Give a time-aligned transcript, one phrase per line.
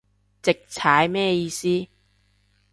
[0.41, 1.85] 直踩咩意思